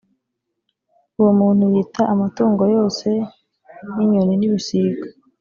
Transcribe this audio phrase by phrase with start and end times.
[1.19, 3.07] uwo muntu yita amatungo yose
[3.95, 5.05] n’inyoni n’ibisiga